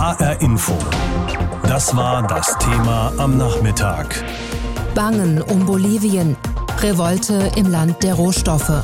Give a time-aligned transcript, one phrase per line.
[0.00, 0.78] HR Info.
[1.64, 4.24] Das war das Thema am Nachmittag.
[4.94, 6.38] Bangen um Bolivien.
[6.78, 8.82] Revolte im Land der Rohstoffe.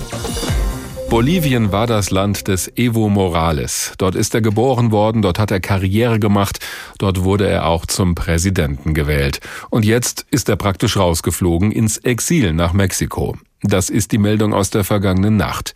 [1.08, 3.94] Bolivien war das Land des Evo Morales.
[3.96, 6.58] Dort ist er geboren worden, dort hat er Karriere gemacht,
[6.98, 9.40] dort wurde er auch zum Präsidenten gewählt.
[9.70, 13.38] Und jetzt ist er praktisch rausgeflogen ins Exil nach Mexiko.
[13.62, 15.72] Das ist die Meldung aus der vergangenen Nacht.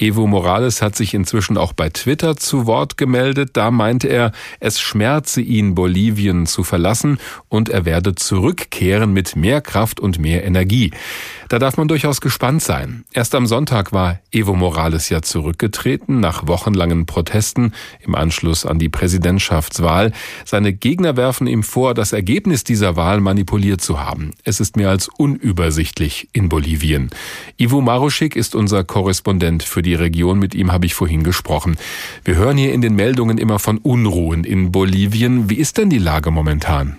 [0.00, 3.50] Evo Morales hat sich inzwischen auch bei Twitter zu Wort gemeldet.
[3.52, 7.18] Da meinte er, es schmerze ihn, Bolivien zu verlassen
[7.50, 10.90] und er werde zurückkehren mit mehr Kraft und mehr Energie.
[11.50, 13.04] Da darf man durchaus gespannt sein.
[13.12, 18.88] Erst am Sonntag war Evo Morales ja zurückgetreten nach wochenlangen Protesten im Anschluss an die
[18.88, 20.12] Präsidentschaftswahl.
[20.46, 24.30] Seine Gegner werfen ihm vor, das Ergebnis dieser Wahl manipuliert zu haben.
[24.44, 27.10] Es ist mehr als unübersichtlich in Bolivien.
[27.58, 30.38] Ivo Maruschik ist unser Korrespondent für die Region.
[30.38, 31.76] Mit ihm habe ich vorhin gesprochen.
[32.24, 35.50] Wir hören hier in den Meldungen immer von Unruhen in Bolivien.
[35.50, 36.96] Wie ist denn die Lage momentan?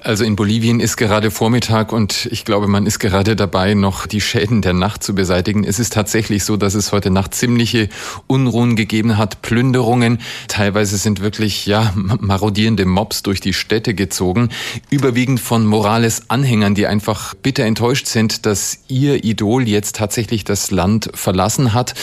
[0.00, 4.20] Also in Bolivien ist gerade Vormittag und ich glaube, man ist gerade dabei, noch die
[4.20, 5.64] Schäden der Nacht zu beseitigen.
[5.64, 7.88] Es ist tatsächlich so, dass es heute Nacht ziemliche
[8.26, 10.18] Unruhen gegeben hat, Plünderungen.
[10.48, 14.50] Teilweise sind wirklich, ja, marodierende Mobs durch die Städte gezogen.
[14.90, 20.70] Überwiegend von Morales Anhängern, die einfach bitter enttäuscht sind, dass ihr Idol jetzt tatsächlich das
[20.70, 21.94] Land verlassen hat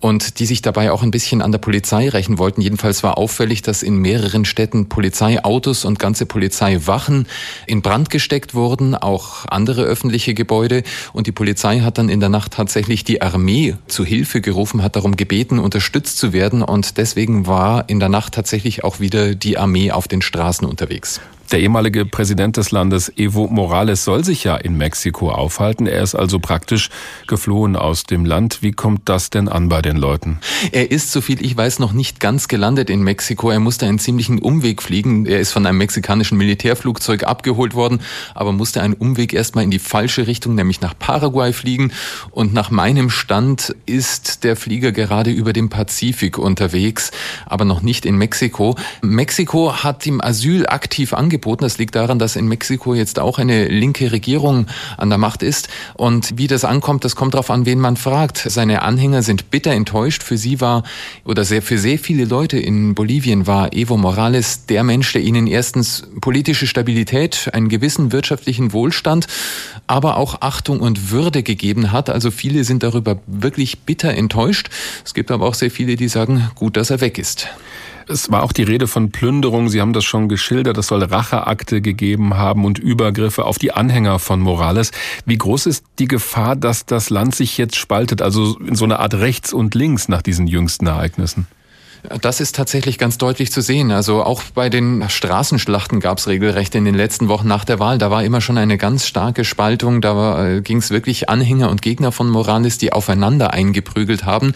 [0.00, 2.60] und die sich dabei auch ein bisschen an der Polizei rächen wollten.
[2.60, 7.19] Jedenfalls war auffällig, dass in mehreren Städten Polizeiautos und ganze Polizeiwachen
[7.66, 10.82] in Brand gesteckt wurden, auch andere öffentliche Gebäude.
[11.12, 14.96] Und die Polizei hat dann in der Nacht tatsächlich die Armee zu Hilfe gerufen, hat
[14.96, 16.62] darum gebeten, unterstützt zu werden.
[16.62, 21.20] Und deswegen war in der Nacht tatsächlich auch wieder die Armee auf den Straßen unterwegs.
[21.52, 25.88] Der ehemalige Präsident des Landes, Evo Morales, soll sich ja in Mexiko aufhalten.
[25.88, 26.90] Er ist also praktisch
[27.26, 28.62] geflohen aus dem Land.
[28.62, 30.38] Wie kommt das denn an bei den Leuten?
[30.70, 33.50] Er ist, soviel ich weiß, noch nicht ganz gelandet in Mexiko.
[33.50, 35.26] Er musste einen ziemlichen Umweg fliegen.
[35.26, 38.00] Er ist von einem mexikanischen Militärflugzeug abgeholt worden,
[38.32, 41.90] aber musste einen Umweg erstmal in die falsche Richtung, nämlich nach Paraguay fliegen.
[42.30, 47.10] Und nach meinem Stand ist der Flieger gerade über dem Pazifik unterwegs,
[47.44, 48.76] aber noch nicht in Mexiko.
[49.02, 51.64] Mexiko hat ihm Asyl aktiv angeboten angeboten.
[51.64, 55.68] Das liegt daran, dass in Mexiko jetzt auch eine linke Regierung an der Macht ist.
[55.94, 58.38] Und wie das ankommt, das kommt darauf an, wen man fragt.
[58.38, 60.22] Seine Anhänger sind bitter enttäuscht.
[60.22, 60.82] Für sie war,
[61.24, 65.46] oder sehr, für sehr viele Leute in Bolivien war Evo Morales der Mensch, der ihnen
[65.46, 69.26] erstens politische Stabilität, einen gewissen wirtschaftlichen Wohlstand,
[69.86, 72.10] aber auch Achtung und Würde gegeben hat.
[72.10, 74.68] Also viele sind darüber wirklich bitter enttäuscht.
[75.04, 77.48] Es gibt aber auch sehr viele, die sagen, gut, dass er weg ist.
[78.08, 79.68] Es war auch die Rede von Plünderung.
[79.68, 80.78] Sie haben das schon geschildert.
[80.78, 84.90] Es soll Racheakte gegeben haben und Übergriffe auf die Anhänger von Morales.
[85.26, 88.98] Wie groß ist die Gefahr, dass das Land sich jetzt spaltet, also in so eine
[88.98, 91.46] Art rechts und links nach diesen jüngsten Ereignissen?
[92.02, 93.90] Das ist tatsächlich ganz deutlich zu sehen.
[93.90, 97.98] Also auch bei den Straßenschlachten gab es regelrecht in den letzten Wochen nach der Wahl.
[97.98, 100.00] Da war immer schon eine ganz starke Spaltung.
[100.00, 104.54] Da äh, ging es wirklich Anhänger und Gegner von Morales, die aufeinander eingeprügelt haben.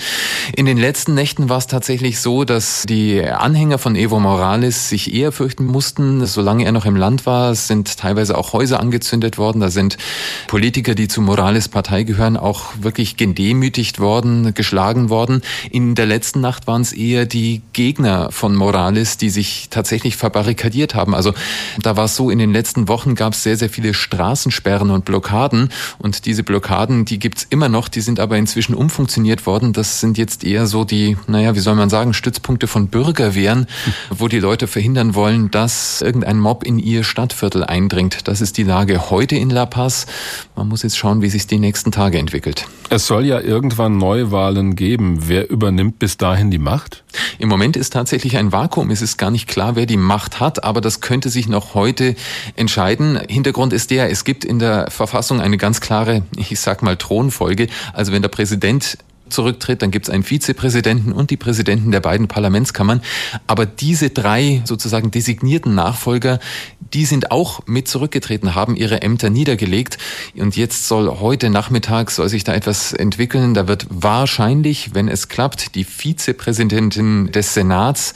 [0.56, 5.12] In den letzten Nächten war es tatsächlich so, dass die Anhänger von Evo Morales sich
[5.12, 6.25] eher fürchten mussten.
[6.25, 9.61] Solange er noch im Land war, sind teilweise auch Häuser angezündet worden.
[9.61, 9.99] Da sind
[10.47, 15.43] Politiker, die zu Morales Partei gehören, auch wirklich gedemütigt worden, geschlagen worden.
[15.71, 20.95] In der letzten Nacht waren es eher die Gegner von Morales, die sich tatsächlich verbarrikadiert
[20.95, 21.15] haben.
[21.15, 21.34] Also
[21.83, 25.05] da war es so, in den letzten Wochen gab es sehr, sehr viele Straßensperren und
[25.05, 25.71] Blockaden.
[25.99, 29.73] Und diese Blockaden, die gibt's immer noch, die sind aber inzwischen umfunktioniert worden.
[29.73, 33.67] Das sind jetzt eher so die, naja, wie soll man sagen, Stützpunkte von Bürgerwehren,
[34.11, 38.28] wo die Leute verhindern wollen, dass irgendein Mob in ihr Stadtviertel eindringt.
[38.28, 40.06] Das ist die Lage heute in La Paz.
[40.55, 42.67] Man muss jetzt schauen, wie sich die nächsten Tage entwickelt.
[42.91, 45.19] Es soll ja irgendwann Neuwahlen geben.
[45.27, 47.03] Wer übernimmt bis dahin die Macht?
[47.39, 48.91] Im Moment ist tatsächlich ein Vakuum.
[48.91, 52.15] Es ist gar nicht klar, wer die Macht hat, aber das könnte sich noch heute
[52.57, 53.21] entscheiden.
[53.29, 57.69] Hintergrund ist der, es gibt in der Verfassung eine ganz klare, ich sag mal, Thronfolge.
[57.93, 58.99] Also wenn der Präsident
[59.29, 63.03] zurücktritt, dann gibt es einen Vizepräsidenten und die Präsidenten der beiden Parlamentskammern.
[63.47, 66.38] Aber diese drei sozusagen designierten Nachfolger,
[66.93, 69.99] die sind auch mit zurückgetreten, haben ihre Ämter niedergelegt.
[70.37, 73.55] Und jetzt soll heute Nachmittag soll sich da etwas entwickeln.
[73.55, 78.15] Da wird wahrscheinlich, wenn es klappt, die Vizepräsidentin des Senats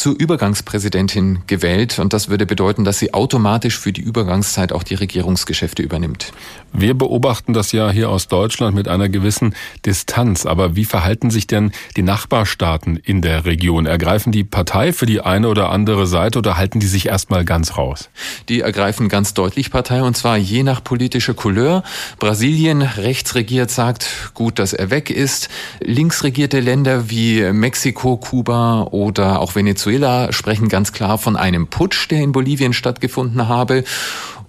[0.00, 4.94] zur Übergangspräsidentin gewählt und das würde bedeuten, dass sie automatisch für die Übergangszeit auch die
[4.94, 6.32] Regierungsgeschäfte übernimmt.
[6.72, 9.54] Wir beobachten das ja hier aus Deutschland mit einer gewissen
[9.84, 13.84] Distanz, aber wie verhalten sich denn die Nachbarstaaten in der Region?
[13.84, 17.76] Ergreifen die Partei für die eine oder andere Seite oder halten die sich erstmal ganz
[17.76, 18.08] raus?
[18.48, 21.82] Die ergreifen ganz deutlich Partei und zwar je nach politischer Couleur.
[22.18, 25.50] Brasilien rechts regiert sagt, gut, dass er weg ist.
[25.80, 31.66] Links regierte Länder wie Mexiko, Kuba oder auch Venezuela Venezuela sprechen ganz klar von einem
[31.66, 33.82] Putsch, der in Bolivien stattgefunden habe.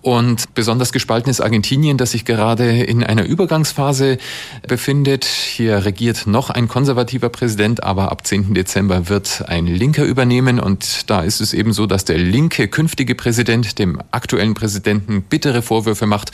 [0.03, 4.19] Und besonders gespalten ist Argentinien, das sich gerade in einer Übergangsphase
[4.67, 5.25] befindet.
[5.25, 8.53] Hier regiert noch ein konservativer Präsident, aber ab 10.
[8.53, 10.59] Dezember wird ein Linker übernehmen.
[10.59, 15.63] Und da ist es eben so, dass der linke künftige Präsident dem aktuellen Präsidenten bittere
[15.63, 16.31] Vorwürfe macht,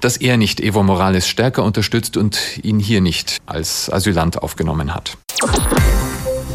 [0.00, 5.16] dass er nicht Evo Morales stärker unterstützt und ihn hier nicht als Asylant aufgenommen hat.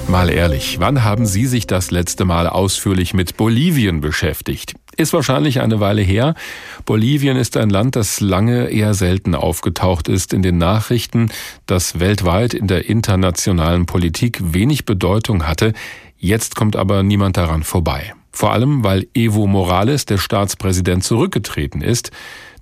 [0.10, 4.74] Mal ehrlich, wann haben Sie sich das letzte Mal ausführlich mit Bolivien beschäftigt?
[4.98, 6.34] Ist wahrscheinlich eine Weile her.
[6.84, 11.30] Bolivien ist ein Land, das lange eher selten aufgetaucht ist in den Nachrichten,
[11.68, 15.74] das weltweit in der internationalen Politik wenig Bedeutung hatte.
[16.18, 18.16] Jetzt kommt aber niemand daran vorbei.
[18.32, 22.10] Vor allem, weil Evo Morales, der Staatspräsident, zurückgetreten ist.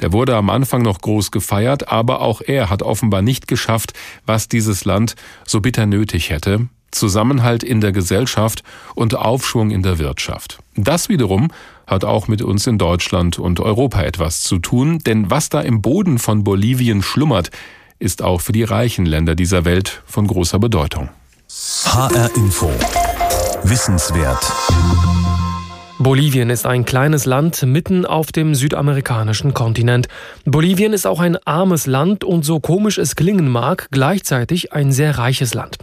[0.02, 3.94] Der wurde am Anfang noch groß gefeiert, aber auch er hat offenbar nicht geschafft,
[4.26, 5.16] was dieses Land
[5.46, 6.68] so bitter nötig hätte,
[6.98, 8.64] Zusammenhalt in der Gesellschaft
[8.96, 10.60] und Aufschwung in der Wirtschaft.
[10.76, 11.50] Das wiederum
[11.86, 15.82] hat auch mit uns in Deutschland und Europa etwas zu tun, denn was da im
[15.82, 17.50] Boden von Bolivien schlummert,
[18.00, 21.10] ist auch für die reichen Länder dieser Welt von großer Bedeutung.
[21.86, 22.70] HR Info.
[23.64, 24.46] Wissenswert.
[26.00, 30.08] Bolivien ist ein kleines Land mitten auf dem südamerikanischen Kontinent.
[30.46, 35.18] Bolivien ist auch ein armes Land und so komisch es klingen mag, gleichzeitig ein sehr
[35.18, 35.78] reiches Land.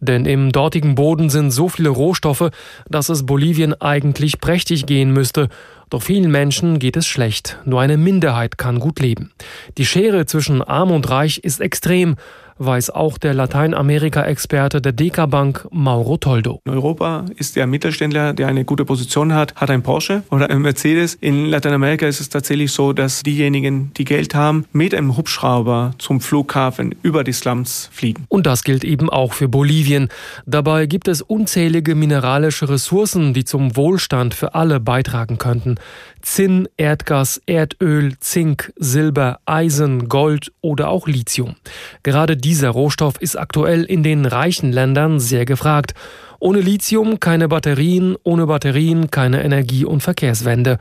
[0.00, 2.50] Denn im dortigen Boden sind so viele Rohstoffe,
[2.88, 5.48] dass es Bolivien eigentlich prächtig gehen müsste.
[5.88, 7.58] Doch vielen Menschen geht es schlecht.
[7.64, 9.30] Nur eine Minderheit kann gut leben.
[9.78, 12.16] Die Schere zwischen arm und reich ist extrem
[12.60, 16.60] weiß auch der Lateinamerika-Experte der Deka Bank Mauro Toldo.
[16.66, 20.60] In Europa ist der Mittelständler, der eine gute Position hat, hat ein Porsche oder ein
[20.60, 21.14] Mercedes.
[21.14, 26.20] In Lateinamerika ist es tatsächlich so, dass diejenigen, die Geld haben, mit einem Hubschrauber zum
[26.20, 28.26] Flughafen über die Slums fliegen.
[28.28, 30.08] Und das gilt eben auch für Bolivien.
[30.44, 35.76] Dabei gibt es unzählige mineralische Ressourcen, die zum Wohlstand für alle beitragen könnten.
[36.22, 41.56] Zinn, Erdgas, Erdöl, Zink, Silber, Eisen, Gold oder auch Lithium.
[42.02, 45.94] Gerade dieser Rohstoff ist aktuell in den reichen Ländern sehr gefragt.
[46.38, 50.78] Ohne Lithium keine Batterien, ohne Batterien keine Energie- und Verkehrswende.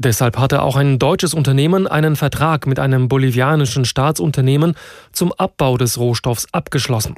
[0.00, 4.76] Deshalb hatte auch ein deutsches Unternehmen einen Vertrag mit einem bolivianischen Staatsunternehmen
[5.10, 7.16] zum Abbau des Rohstoffs abgeschlossen.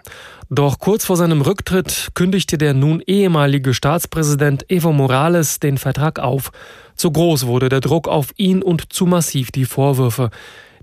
[0.49, 6.53] Doch kurz vor seinem Rücktritt kündigte der nun ehemalige Staatspräsident Evo Morales den Vertrag auf.
[7.01, 10.29] Zu groß wurde der Druck auf ihn und zu massiv die Vorwürfe.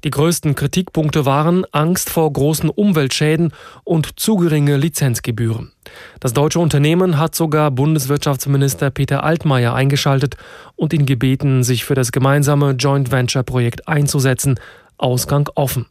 [0.03, 3.53] Die größten Kritikpunkte waren Angst vor großen Umweltschäden
[3.83, 5.73] und zu geringe Lizenzgebühren.
[6.19, 10.37] Das deutsche Unternehmen hat sogar Bundeswirtschaftsminister Peter Altmaier eingeschaltet
[10.75, 14.59] und ihn gebeten, sich für das gemeinsame Joint Venture Projekt einzusetzen.
[14.97, 15.85] Ausgang offen.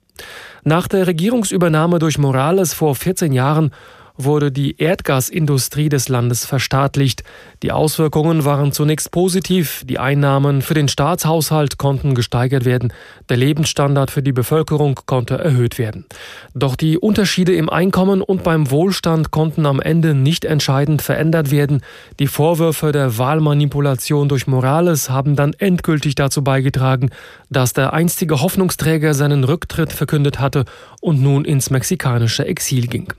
[0.65, 3.71] Nach der Regierungsübernahme durch Morales vor 14 Jahren
[4.19, 7.23] wurde die Erdgasindustrie des Landes verstaatlicht.
[7.63, 9.83] Die Auswirkungen waren zunächst positiv.
[9.87, 12.93] Die Einnahmen für den Staatshaushalt konnten gesteigert werden.
[13.29, 16.07] Der Lebensstandard für die Bevölkerung konnte erhöht werden.
[16.55, 21.83] Doch die Unterschiede im Einkommen und beim Wohlstand konnten am Ende nicht entscheidend verändert werden.
[22.19, 27.11] Die Vorwürfe der Wahlmanipulation durch Morales haben dann endgültig dazu beigetragen,
[27.51, 30.65] dass der einstige Hoffnungsträger seinen Rücktritt verkündet hatte
[31.01, 33.13] und nun ins mexikanische Exil ging.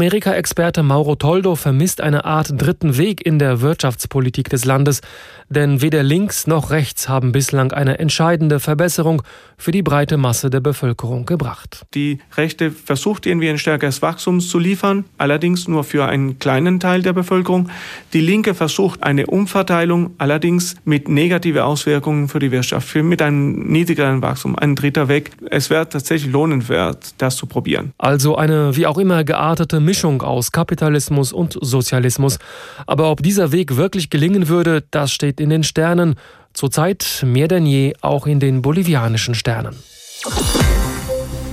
[0.00, 5.02] Lateinamerika-Experte Mauro Toldo vermisst eine Art dritten Weg in der Wirtschaftspolitik des Landes,
[5.50, 9.22] denn weder links noch rechts haben bislang eine entscheidende Verbesserung
[9.58, 11.84] für die breite Masse der Bevölkerung gebracht.
[11.92, 17.02] Die Rechte versucht irgendwie ein stärkeres Wachstum zu liefern, allerdings nur für einen kleinen Teil
[17.02, 17.68] der Bevölkerung.
[18.14, 24.22] Die Linke versucht eine Umverteilung, allerdings mit negativen Auswirkungen für die Wirtschaft, mit einem niedrigeren
[24.22, 25.32] Wachstum, ein dritter Weg.
[25.50, 27.92] Es wäre tatsächlich lohnenswert, das zu probieren.
[27.98, 32.38] Also eine wie auch immer geartete Mischung aus Kapitalismus und Sozialismus.
[32.86, 36.14] Aber ob dieser Weg wirklich gelingen würde, das steht in den Sternen,
[36.54, 39.74] zurzeit mehr denn je auch in den bolivianischen Sternen.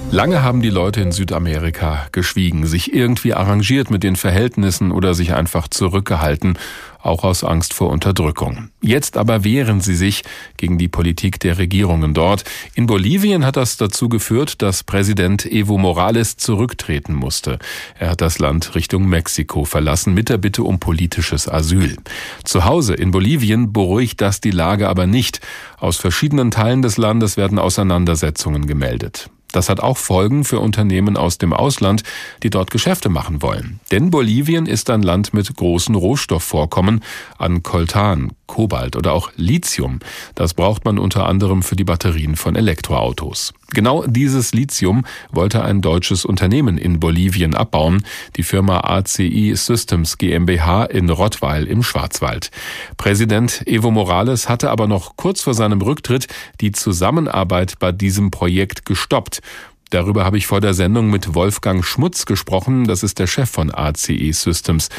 [0.10, 5.34] Lange haben die Leute in Südamerika geschwiegen, sich irgendwie arrangiert mit den Verhältnissen oder sich
[5.34, 6.58] einfach zurückgehalten,
[7.02, 8.70] auch aus Angst vor Unterdrückung.
[8.82, 10.24] Jetzt aber wehren sie sich
[10.56, 12.46] gegen die Politik der Regierungen dort.
[12.74, 17.60] In Bolivien hat das dazu geführt, dass Präsident Evo Morales zurücktreten musste.
[18.00, 21.98] Er hat das Land Richtung Mexiko verlassen mit der Bitte um politisches Asyl.
[22.46, 25.42] Zu Hause in Bolivien beruhigt das die Lage aber nicht.
[25.78, 29.30] Aus verschiedenen Teilen des Landes werden Auseinandersetzungen gemeldet.
[29.52, 32.04] Das hat auch Folgen für Unternehmen aus dem Ausland,
[32.44, 33.80] die dort Geschäfte machen wollen.
[33.92, 37.04] Denn Bolivien ist ein Land mit großen Rohstoffvorkommen
[37.38, 40.00] an Coltan, Kobalt oder auch Lithium.
[40.36, 43.54] Das braucht man unter anderem für die Batterien von Elektroautos.
[43.74, 48.04] Genau dieses Lithium wollte ein deutsches Unternehmen in Bolivien abbauen,
[48.38, 52.50] die Firma ACI Systems GmbH in Rottweil im Schwarzwald.
[52.96, 56.28] Präsident Evo Morales hatte aber noch kurz vor seinem Rücktritt
[56.62, 59.42] die Zusammenarbeit bei diesem Projekt gestoppt.
[59.90, 62.88] Darüber habe ich vor der Sendung mit Wolfgang Schmutz gesprochen.
[62.88, 64.90] Das ist der Chef von ACE Systems.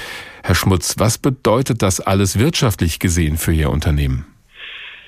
[0.43, 4.27] Herr Schmutz, was bedeutet das alles wirtschaftlich gesehen für Ihr Unternehmen?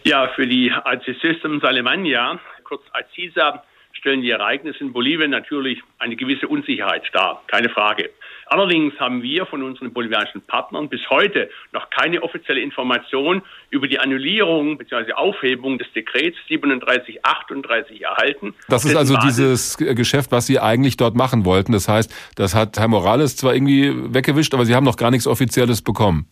[0.05, 2.41] Ja, für die ACE Systems Alemannia,
[2.71, 7.43] kurz ACISA, stellen die Ereignisse in Bolivien natürlich eine gewisse Unsicherheit dar.
[7.49, 8.11] Keine Frage.
[8.47, 13.99] Allerdings haben wir von unseren bolivianischen Partnern bis heute noch keine offizielle Information über die
[13.99, 15.13] Annullierung bzw.
[15.15, 18.55] Aufhebung des Dekrets 3738 erhalten.
[18.69, 21.73] Das ist also dieses Geschäft, was Sie eigentlich dort machen wollten.
[21.73, 25.27] Das heißt, das hat Herr Morales zwar irgendwie weggewischt, aber Sie haben noch gar nichts
[25.27, 26.27] Offizielles bekommen.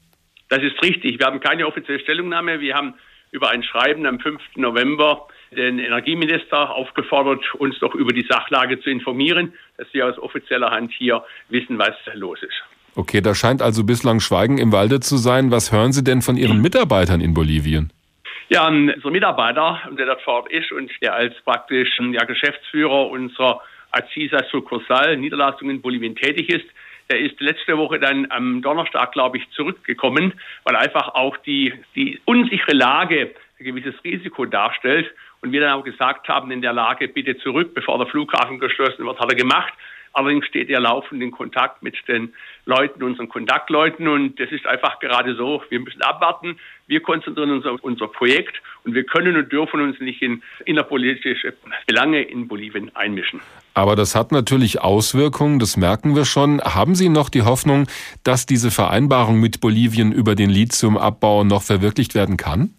[0.49, 1.18] Das ist richtig.
[1.18, 2.61] Wir haben keine offizielle Stellungnahme.
[2.61, 2.95] Wir haben
[3.33, 4.40] über ein Schreiben am 5.
[4.57, 10.71] November den Energieminister aufgefordert, uns doch über die Sachlage zu informieren, dass wir aus offizieller
[10.71, 12.62] Hand hier wissen, was los ist.
[12.97, 15.50] Okay, da scheint also bislang Schweigen im Walde zu sein.
[15.50, 17.93] Was hören Sie denn von Ihren Mitarbeitern in Bolivien?
[18.49, 23.61] Ja, unser Mitarbeiter, der dort vor Ort ist und der als praktisch ja, Geschäftsführer unserer
[23.90, 26.67] Acisa Sucursal Niederlassung in Bolivien tätig ist,
[27.11, 32.21] der ist letzte Woche dann am Donnerstag, glaube ich, zurückgekommen, weil einfach auch die, die
[32.25, 35.07] unsichere Lage ein gewisses Risiko darstellt.
[35.40, 39.07] Und wir dann auch gesagt haben, in der Lage bitte zurück, bevor der Flughafen geschlossen
[39.07, 39.73] wird, hat er gemacht.
[40.12, 42.33] Allerdings steht er laufend in Kontakt mit den
[42.64, 44.09] Leuten, unseren Kontaktleuten.
[44.09, 45.62] Und das ist einfach gerade so.
[45.68, 46.59] Wir müssen abwarten.
[46.88, 51.54] Wir konzentrieren uns auf unser Projekt und wir können und dürfen uns nicht in innerpolitische
[51.87, 53.40] Belange in Bolivien einmischen.
[53.75, 56.61] Aber das hat natürlich Auswirkungen, das merken wir schon.
[56.62, 57.87] Haben Sie noch die Hoffnung,
[58.25, 62.71] dass diese Vereinbarung mit Bolivien über den Lithiumabbau noch verwirklicht werden kann?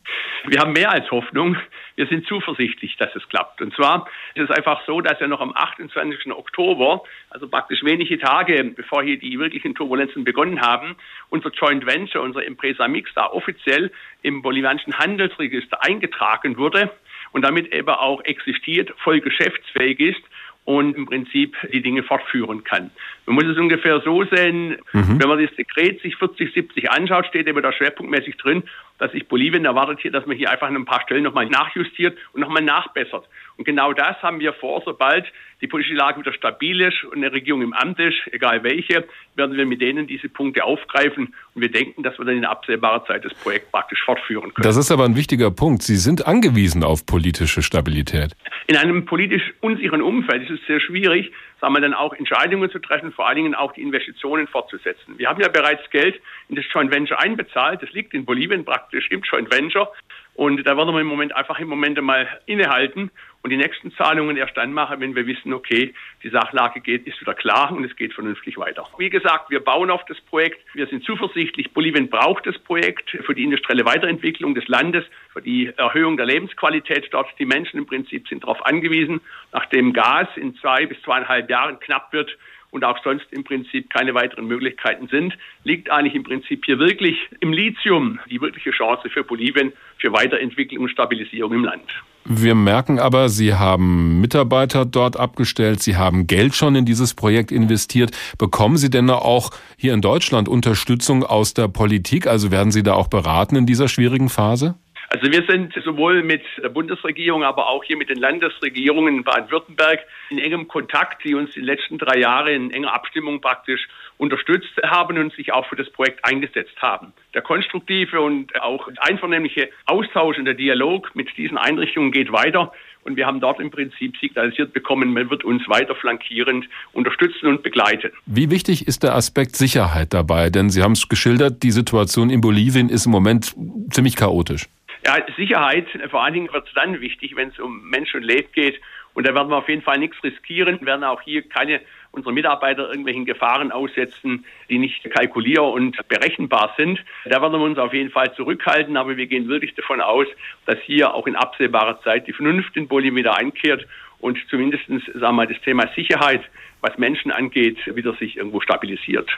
[0.47, 1.55] Wir haben mehr als Hoffnung.
[1.99, 3.61] Wir sind zuversichtlich, dass es klappt.
[3.61, 6.31] Und zwar ist es einfach so, dass ja noch am 28.
[6.31, 10.95] Oktober, also praktisch wenige Tage bevor hier die wirklichen Turbulenzen begonnen haben,
[11.27, 13.91] unser Joint Venture, unser Empresa Mix da offiziell
[14.21, 16.89] im bolivianischen Handelsregister eingetragen wurde
[17.33, 20.23] und damit eben auch existiert, voll geschäftsfähig ist
[20.63, 22.91] und im Prinzip die Dinge fortführen kann.
[23.29, 25.21] Man muss es ungefähr so sehen, mhm.
[25.21, 28.63] wenn man das Dekret sich 40, 70 anschaut, steht eben da schwerpunktmäßig drin,
[28.97, 32.17] dass sich Bolivien erwartet hier, dass man hier einfach an ein paar Stellen nochmal nachjustiert
[32.33, 33.29] und nochmal nachbessert.
[33.57, 35.25] Und genau das haben wir vor, sobald
[35.61, 39.05] die politische Lage wieder stabil ist und eine Regierung im Amt ist, egal welche,
[39.35, 43.05] werden wir mit denen diese Punkte aufgreifen und wir denken, dass wir dann in absehbarer
[43.05, 44.63] Zeit das Projekt praktisch fortführen können.
[44.63, 45.83] Das ist aber ein wichtiger Punkt.
[45.83, 48.35] Sie sind angewiesen auf politische Stabilität.
[48.67, 52.79] In einem politisch unsicheren Umfeld ist es sehr schwierig, sagen wir dann auch Entscheidungen zu
[52.79, 55.17] treffen, vor allen Dingen auch die Investitionen fortzusetzen.
[55.17, 57.81] Wir haben ja bereits Geld in das Joint Venture einbezahlt.
[57.81, 59.91] Das liegt in Bolivien praktisch im Joint Venture.
[60.35, 64.35] Und da werden wir im Moment einfach im Moment mal innehalten und die nächsten Zahlungen
[64.37, 65.93] erst dann machen, wenn wir wissen, okay,
[66.23, 68.85] die Sachlage geht, ist wieder klar und es geht vernünftig weiter.
[68.97, 70.59] Wie gesagt, wir bauen auf das Projekt.
[70.73, 71.71] Wir sind zuversichtlich.
[71.73, 77.07] Bolivien braucht das Projekt für die industrielle Weiterentwicklung des Landes, für die Erhöhung der Lebensqualität
[77.11, 77.27] dort.
[77.39, 79.21] Die Menschen im Prinzip sind darauf angewiesen.
[79.53, 82.37] Nachdem Gas in zwei bis zweieinhalb Jahren knapp wird,
[82.71, 87.17] und auch sonst im Prinzip keine weiteren Möglichkeiten sind, liegt eigentlich im Prinzip hier wirklich
[87.39, 91.83] im Lithium die wirkliche Chance für Bolivien für Weiterentwicklung und Stabilisierung im Land.
[92.25, 97.51] Wir merken aber, Sie haben Mitarbeiter dort abgestellt, Sie haben Geld schon in dieses Projekt
[97.51, 98.11] investiert.
[98.37, 102.27] Bekommen Sie denn auch hier in Deutschland Unterstützung aus der Politik?
[102.27, 104.75] Also werden Sie da auch beraten in dieser schwierigen Phase?
[105.11, 110.01] Also wir sind sowohl mit der Bundesregierung, aber auch hier mit den Landesregierungen in Baden-Württemberg
[110.29, 113.87] in engem Kontakt, die uns die letzten drei Jahre in enger Abstimmung praktisch
[114.19, 117.11] unterstützt haben und sich auch für das Projekt eingesetzt haben.
[117.33, 122.71] Der konstruktive und auch einvernehmliche Austausch und der Dialog mit diesen Einrichtungen geht weiter.
[123.03, 127.63] Und wir haben dort im Prinzip signalisiert bekommen, man wird uns weiter flankierend unterstützen und
[127.63, 128.11] begleiten.
[128.27, 130.51] Wie wichtig ist der Aspekt Sicherheit dabei?
[130.51, 133.55] Denn Sie haben es geschildert, die Situation in Bolivien ist im Moment
[133.89, 134.67] ziemlich chaotisch.
[135.05, 138.51] Ja, Sicherheit vor allen Dingen wird es dann wichtig, wenn es um Mensch und Leben
[138.53, 138.79] geht.
[139.13, 142.89] Und da werden wir auf jeden Fall nichts riskieren, werden auch hier keine unserer Mitarbeiter
[142.89, 147.03] irgendwelchen Gefahren aussetzen, die nicht kalkulier- und berechenbar sind.
[147.25, 150.27] Da werden wir uns auf jeden Fall zurückhalten, aber wir gehen wirklich davon aus,
[150.65, 153.85] dass hier auch in absehbarer Zeit die Vernunft in Bolivien wieder einkehrt
[154.19, 156.41] und zumindest sagen wir mal, das Thema Sicherheit,
[156.81, 159.29] was Menschen angeht, wieder sich irgendwo stabilisiert.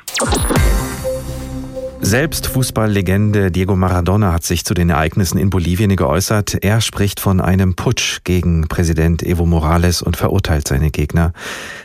[2.11, 6.57] Selbst Fußballlegende Diego Maradona hat sich zu den Ereignissen in Bolivien geäußert.
[6.61, 11.31] Er spricht von einem Putsch gegen Präsident Evo Morales und verurteilt seine Gegner.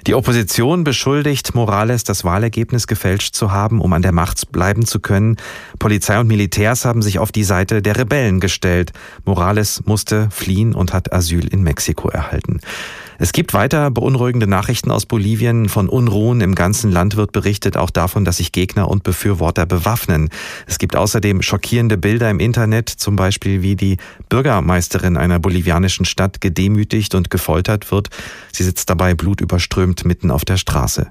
[0.04, 4.98] Die Opposition beschuldigt Morales, das Wahlergebnis gefälscht zu haben, um an der Macht bleiben zu
[4.98, 5.36] können.
[5.78, 8.90] Polizei und Militärs haben sich auf die Seite der Rebellen gestellt.
[9.24, 12.58] Morales musste fliehen und hat Asyl in Mexiko erhalten.
[13.18, 15.70] Es gibt weiter beunruhigende Nachrichten aus Bolivien.
[15.70, 20.15] Von Unruhen im ganzen Land wird berichtet, auch davon, dass sich Gegner und Befürworter bewaffnen.
[20.66, 23.96] Es gibt außerdem schockierende Bilder im Internet, zum Beispiel wie die
[24.28, 28.08] Bürgermeisterin einer bolivianischen Stadt gedemütigt und gefoltert wird.
[28.52, 31.08] Sie sitzt dabei blutüberströmt mitten auf der Straße.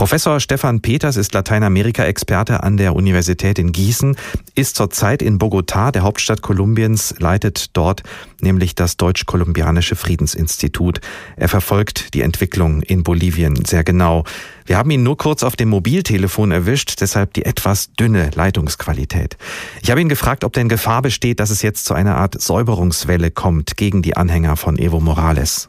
[0.00, 4.16] Professor Stefan Peters ist Lateinamerika-Experte an der Universität in Gießen,
[4.54, 8.02] ist zurzeit in Bogotá, der Hauptstadt Kolumbiens, leitet dort
[8.40, 11.02] nämlich das Deutsch-Kolumbianische Friedensinstitut.
[11.36, 14.24] Er verfolgt die Entwicklung in Bolivien sehr genau.
[14.64, 19.36] Wir haben ihn nur kurz auf dem Mobiltelefon erwischt, deshalb die etwas dünne Leitungsqualität.
[19.82, 23.30] Ich habe ihn gefragt, ob denn Gefahr besteht, dass es jetzt zu einer Art Säuberungswelle
[23.30, 25.68] kommt gegen die Anhänger von Evo Morales.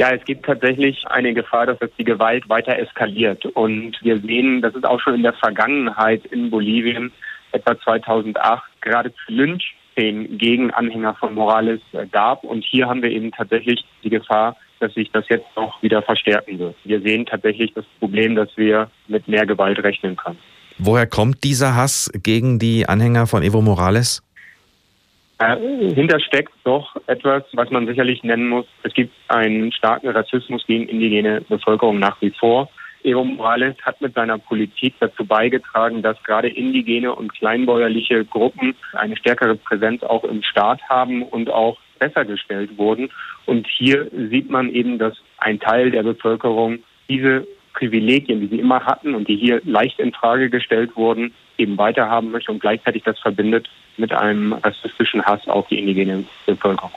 [0.00, 3.44] Ja, es gibt tatsächlich eine Gefahr, dass die Gewalt weiter eskaliert.
[3.44, 7.12] Und wir sehen, dass es auch schon in der Vergangenheit in Bolivien,
[7.52, 12.44] etwa 2008, gerade zu Lynchszenen gegen Anhänger von Morales äh, gab.
[12.44, 16.58] Und hier haben wir eben tatsächlich die Gefahr, dass sich das jetzt auch wieder verstärken
[16.58, 16.76] wird.
[16.84, 20.38] Wir sehen tatsächlich das Problem, dass wir mit mehr Gewalt rechnen können.
[20.78, 24.22] Woher kommt dieser Hass gegen die Anhänger von Evo Morales?
[25.40, 28.66] Dahinter äh, steckt doch etwas, was man sicherlich nennen muss.
[28.82, 32.68] Es gibt einen starken Rassismus gegen indigene Bevölkerung nach wie vor.
[33.02, 39.16] Evo Morales hat mit seiner Politik dazu beigetragen, dass gerade indigene und kleinbäuerliche Gruppen eine
[39.16, 43.08] stärkere Präsenz auch im Staat haben und auch besser gestellt wurden.
[43.46, 48.84] Und hier sieht man eben, dass ein Teil der Bevölkerung diese Privilegien, die sie immer
[48.84, 53.18] hatten und die hier leicht in Frage gestellt wurden, eben weiterhaben möchte und gleichzeitig das
[53.18, 56.90] verbindet mit einem rassistischen Hass auf die indigene Bevölkerung.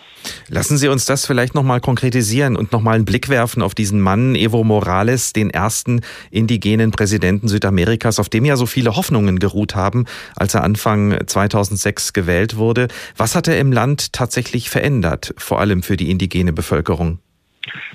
[0.47, 4.35] Lassen Sie uns das vielleicht nochmal konkretisieren und nochmal einen Blick werfen auf diesen Mann
[4.35, 6.01] Evo Morales, den ersten
[6.31, 10.05] indigenen Präsidenten Südamerikas, auf dem ja so viele Hoffnungen geruht haben,
[10.35, 12.87] als er Anfang 2006 gewählt wurde.
[13.17, 17.19] Was hat er im Land tatsächlich verändert, vor allem für die indigene Bevölkerung?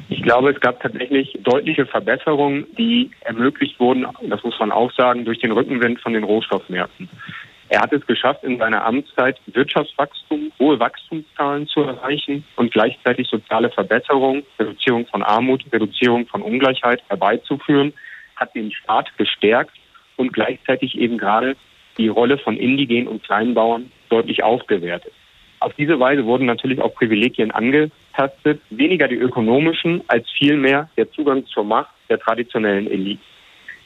[0.08, 5.25] Ich glaube, es gab tatsächlich deutliche Verbesserungen, die ermöglicht wurden, das muss man auch sagen,
[5.25, 7.08] durch den Rückenwind von den Rohstoffmärkten.
[7.70, 13.70] Er hat es geschafft, in seiner Amtszeit Wirtschaftswachstum, hohe Wachstumszahlen zu erreichen und gleichzeitig soziale
[13.70, 17.92] Verbesserungen, Reduzierung von Armut, Reduzierung von Ungleichheit herbeizuführen,
[18.37, 19.76] hat den Staat gestärkt
[20.16, 21.57] und gleichzeitig eben gerade
[21.98, 25.12] die Rolle von Indigenen und Kleinbauern deutlich aufgewertet.
[25.61, 31.47] Auf diese Weise wurden natürlich auch Privilegien angetastet, weniger die ökonomischen als vielmehr der Zugang
[31.47, 33.23] zur Macht der traditionellen Elite.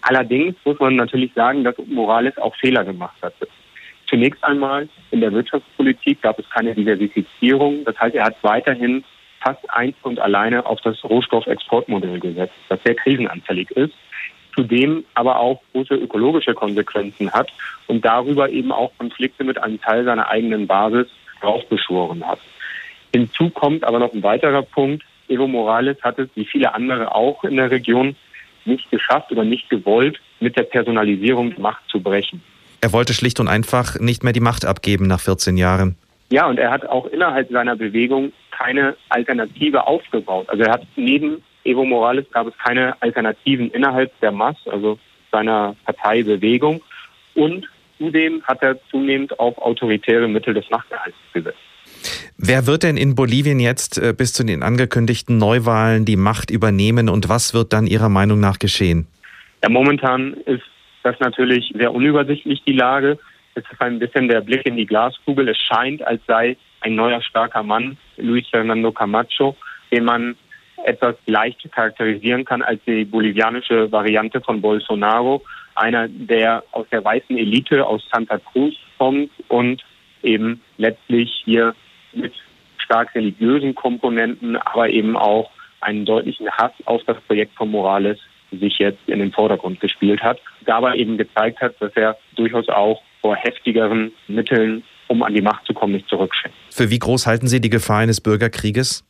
[0.03, 3.49] Allerdings muss man natürlich sagen, dass Morales auch Fehler gemacht hatte.
[4.09, 7.85] Zunächst einmal in der Wirtschaftspolitik gab es keine Diversifizierung.
[7.85, 9.05] Das heißt, er hat weiterhin
[9.41, 13.95] fast eins und alleine auf das Rohstoffexportmodell gesetzt, das sehr krisenanfällig ist,
[14.55, 17.51] zudem aber auch große ökologische Konsequenzen hat
[17.87, 21.09] und darüber eben auch Konflikte mit einem Teil seiner eigenen Basis
[21.43, 22.39] draufbeschworen hat.
[23.15, 25.05] Hinzu kommt aber noch ein weiterer Punkt.
[25.29, 28.17] Evo Morales hat es, wie viele andere auch in der Region,
[28.65, 32.43] nicht geschafft oder nicht gewollt, mit der Personalisierung Macht zu brechen.
[32.81, 35.97] Er wollte schlicht und einfach nicht mehr die Macht abgeben nach 14 Jahren.
[36.31, 40.49] Ja, und er hat auch innerhalb seiner Bewegung keine Alternative aufgebaut.
[40.49, 44.99] Also er hat neben Evo Morales gab es keine Alternativen innerhalb der MAS, also
[45.31, 46.83] seiner Parteibewegung.
[47.35, 47.69] Und
[48.03, 51.59] zudem hat er zunehmend auf autoritäre Mittel des Machterhalts gesetzt.
[52.37, 57.09] Wer wird denn in Bolivien jetzt äh, bis zu den angekündigten Neuwahlen die Macht übernehmen
[57.09, 59.07] und was wird dann Ihrer Meinung nach geschehen?
[59.63, 60.65] Ja, momentan ist
[61.05, 63.19] das natürlich sehr unübersichtlich, die Lage.
[63.55, 65.49] Es ist ein bisschen der Blick in die Glaskugel.
[65.49, 69.57] Es scheint, als sei ein neuer starker Mann, Luis Fernando Camacho,
[69.93, 70.35] den man
[70.85, 75.43] etwas leicht charakterisieren kann als die bolivianische Variante von Bolsonaro.
[75.75, 79.83] Einer, der aus der weißen Elite aus Santa Cruz kommt und
[80.23, 81.75] eben letztlich hier
[82.13, 82.33] mit
[82.79, 88.19] stark religiösen Komponenten, aber eben auch einen deutlichen Hass auf das Projekt von Morales
[88.51, 90.39] sich jetzt in den Vordergrund gespielt hat.
[90.67, 95.65] Dabei eben gezeigt hat, dass er durchaus auch vor heftigeren Mitteln, um an die Macht
[95.67, 96.55] zu kommen, nicht zurückschreckt.
[96.71, 99.05] Für wie groß halten Sie die Gefahr eines Bürgerkrieges?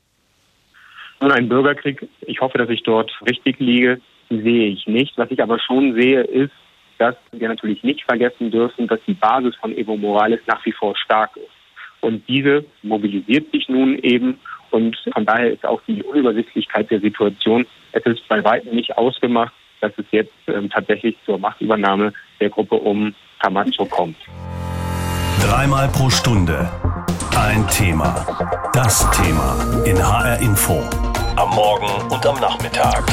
[1.21, 4.01] Nun, ein Bürgerkrieg, ich hoffe, dass ich dort richtig liege,
[4.41, 5.19] sehe ich nicht.
[5.19, 6.53] Was ich aber schon sehe, ist,
[6.99, 10.97] dass wir natürlich nicht vergessen dürfen, dass die Basis von Evo Morales nach wie vor
[10.97, 11.51] stark ist.
[12.01, 14.39] Und diese mobilisiert sich nun eben
[14.71, 19.53] und von daher ist auch die Unübersichtlichkeit der Situation, es ist bei weitem nicht ausgemacht,
[19.81, 24.17] dass es jetzt ähm, tatsächlich zur Machtübernahme der Gruppe um Camacho kommt.
[25.45, 26.71] Dreimal pro Stunde
[27.37, 28.25] ein Thema.
[28.73, 30.83] Das Thema in HR Info.
[31.37, 33.05] Am Morgen und am Nachmittag.